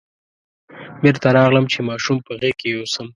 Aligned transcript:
بېرته 1.01 1.27
راغلم 1.37 1.65
چې 1.71 1.79
ماشوم 1.89 2.17
په 2.25 2.31
غېږ 2.39 2.55
کې 2.59 2.67
یوسم. 2.71 3.07